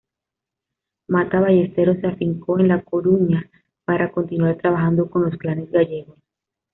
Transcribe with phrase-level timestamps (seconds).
[1.09, 3.47] Matta Ballesteros se afincó en La Coruña
[3.85, 6.17] para continuar trabajando con los clanes gallegos.